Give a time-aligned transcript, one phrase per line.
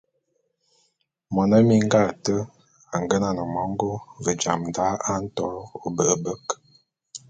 [1.33, 2.35] Mone minga ate
[2.95, 3.91] a ngenan mongô,
[4.23, 5.45] ve jam da a nto
[5.85, 6.45] ôbe’ebek.